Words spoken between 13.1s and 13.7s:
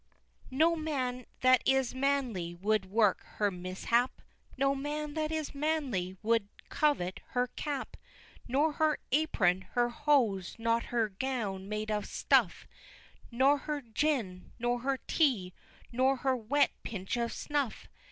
Nor